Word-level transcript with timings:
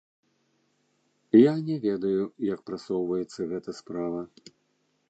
Я 1.41 1.53
не 1.69 1.77
ведаю, 1.85 2.23
як 2.53 2.59
прасоўваецца 2.71 3.39
гэта 3.55 3.69
справа. 3.83 4.21